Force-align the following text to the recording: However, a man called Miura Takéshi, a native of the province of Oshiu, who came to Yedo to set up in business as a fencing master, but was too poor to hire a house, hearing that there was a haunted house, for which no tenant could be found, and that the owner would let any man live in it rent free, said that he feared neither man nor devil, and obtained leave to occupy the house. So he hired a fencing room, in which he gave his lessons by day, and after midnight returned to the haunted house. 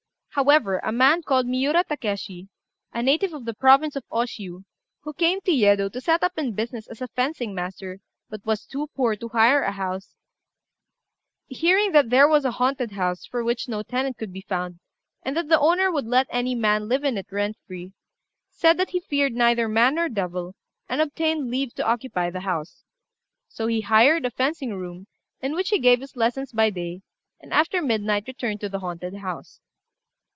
However, 0.35 0.79
a 0.81 0.93
man 0.93 1.23
called 1.23 1.45
Miura 1.45 1.83
Takéshi, 1.83 2.47
a 2.93 3.03
native 3.03 3.33
of 3.33 3.43
the 3.43 3.53
province 3.53 3.97
of 3.97 4.07
Oshiu, 4.09 4.63
who 5.01 5.11
came 5.13 5.41
to 5.41 5.51
Yedo 5.51 5.89
to 5.91 5.99
set 5.99 6.23
up 6.23 6.37
in 6.37 6.53
business 6.55 6.87
as 6.87 7.01
a 7.01 7.09
fencing 7.09 7.53
master, 7.53 7.99
but 8.29 8.45
was 8.45 8.65
too 8.65 8.87
poor 8.95 9.17
to 9.17 9.27
hire 9.27 9.61
a 9.61 9.73
house, 9.73 10.15
hearing 11.47 11.91
that 11.91 12.11
there 12.11 12.29
was 12.29 12.45
a 12.45 12.51
haunted 12.51 12.91
house, 12.91 13.25
for 13.25 13.43
which 13.43 13.67
no 13.67 13.83
tenant 13.83 14.17
could 14.17 14.31
be 14.31 14.39
found, 14.39 14.79
and 15.21 15.35
that 15.35 15.49
the 15.49 15.59
owner 15.59 15.91
would 15.91 16.05
let 16.07 16.27
any 16.29 16.55
man 16.55 16.87
live 16.87 17.03
in 17.03 17.17
it 17.17 17.27
rent 17.29 17.57
free, 17.67 17.91
said 18.49 18.77
that 18.77 18.91
he 18.91 19.01
feared 19.01 19.33
neither 19.33 19.67
man 19.67 19.95
nor 19.95 20.07
devil, 20.07 20.55
and 20.87 21.01
obtained 21.01 21.51
leave 21.51 21.73
to 21.73 21.85
occupy 21.85 22.29
the 22.29 22.39
house. 22.39 22.85
So 23.49 23.67
he 23.67 23.81
hired 23.81 24.23
a 24.25 24.31
fencing 24.31 24.73
room, 24.75 25.07
in 25.41 25.53
which 25.55 25.71
he 25.71 25.77
gave 25.77 25.99
his 25.99 26.15
lessons 26.15 26.53
by 26.53 26.69
day, 26.69 27.01
and 27.41 27.51
after 27.53 27.81
midnight 27.81 28.23
returned 28.29 28.61
to 28.61 28.69
the 28.69 28.79
haunted 28.79 29.15
house. 29.15 29.59